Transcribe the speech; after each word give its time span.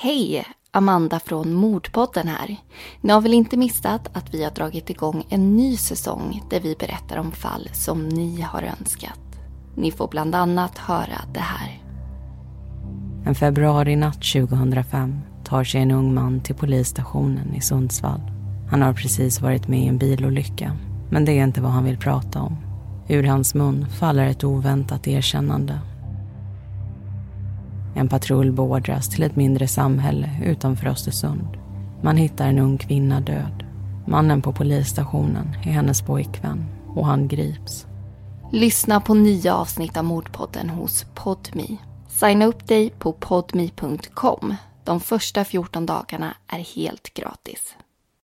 Hej! 0.00 0.44
Amanda 0.70 1.20
från 1.20 1.54
Mordpodden 1.54 2.28
här. 2.28 2.56
Ni 3.00 3.12
har 3.12 3.20
väl 3.20 3.34
inte 3.34 3.56
missat 3.56 4.16
att 4.16 4.34
vi 4.34 4.44
har 4.44 4.50
dragit 4.50 4.90
igång 4.90 5.26
en 5.28 5.56
ny 5.56 5.76
säsong 5.76 6.42
där 6.50 6.60
vi 6.60 6.76
berättar 6.78 7.16
om 7.16 7.32
fall 7.32 7.68
som 7.72 8.08
ni 8.08 8.40
har 8.40 8.62
önskat. 8.62 9.20
Ni 9.74 9.90
får 9.90 10.08
bland 10.08 10.34
annat 10.34 10.78
höra 10.78 11.20
det 11.34 11.40
här. 11.40 11.82
En 13.26 13.34
februarinatt 13.34 14.22
2005 14.32 15.20
tar 15.44 15.64
sig 15.64 15.80
en 15.80 15.90
ung 15.90 16.14
man 16.14 16.40
till 16.40 16.54
polisstationen 16.54 17.54
i 17.54 17.60
Sundsvall. 17.60 18.20
Han 18.70 18.82
har 18.82 18.92
precis 18.92 19.40
varit 19.40 19.68
med 19.68 19.80
i 19.80 19.88
en 19.88 19.98
bilolycka, 19.98 20.72
men 21.10 21.24
det 21.24 21.32
är 21.32 21.44
inte 21.44 21.60
vad 21.60 21.72
han 21.72 21.84
vill 21.84 21.98
prata 21.98 22.42
om. 22.42 22.56
Ur 23.08 23.22
hans 23.22 23.54
mun 23.54 23.86
faller 23.88 24.26
ett 24.26 24.44
oväntat 24.44 25.08
erkännande. 25.08 25.80
En 27.94 28.08
patrull 28.08 28.52
beordras 28.52 29.08
till 29.08 29.22
ett 29.22 29.36
mindre 29.36 29.68
samhälle 29.68 30.30
utanför 30.44 30.86
Östersund. 30.86 31.56
Man 32.02 32.16
hittar 32.16 32.46
en 32.46 32.58
ung 32.58 32.78
kvinna 32.78 33.20
död. 33.20 33.64
Mannen 34.06 34.42
på 34.42 34.52
polisstationen 34.52 35.48
är 35.64 35.70
hennes 35.72 36.02
pojkvän 36.02 36.64
och 36.94 37.06
han 37.06 37.28
grips. 37.28 37.86
Lyssna 38.52 39.00
på 39.00 39.14
nya 39.14 39.54
avsnitt 39.54 39.96
av 39.96 40.04
Mordpodden 40.04 40.70
hos 40.70 41.06
Podmi. 41.14 41.78
Signa 42.08 42.44
upp 42.44 42.66
dig 42.66 42.90
på 42.90 43.12
podmi.com. 43.12 44.54
De 44.84 45.00
första 45.00 45.44
14 45.44 45.86
dagarna 45.86 46.34
är 46.46 46.76
helt 46.76 47.14
gratis. 47.14 47.76